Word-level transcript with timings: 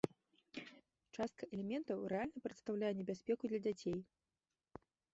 Частка 1.17 1.43
элементаў 1.57 2.03
рэальна 2.15 2.43
прадстаўляе 2.49 2.93
небяспеку 3.03 3.43
для 3.55 3.59
дзяцей. 3.67 3.97